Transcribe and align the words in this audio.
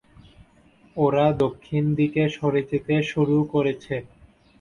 ওরা 0.95 1.25
দক্ষিণ 1.43 1.83
দিকে 1.99 2.23
সরে 2.35 2.61
যেতে 2.69 2.95
শুরু 3.11 3.37
করেছে। 3.53 3.95